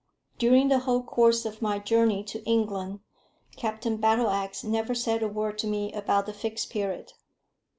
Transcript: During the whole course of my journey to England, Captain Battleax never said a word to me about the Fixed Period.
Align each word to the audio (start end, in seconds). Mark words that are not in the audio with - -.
During 0.39 0.69
the 0.69 0.79
whole 0.79 1.03
course 1.03 1.45
of 1.45 1.61
my 1.61 1.77
journey 1.77 2.23
to 2.23 2.43
England, 2.43 3.01
Captain 3.55 3.99
Battleax 3.99 4.63
never 4.63 4.95
said 4.95 5.21
a 5.21 5.27
word 5.27 5.59
to 5.59 5.67
me 5.67 5.93
about 5.93 6.25
the 6.25 6.33
Fixed 6.33 6.71
Period. 6.71 7.13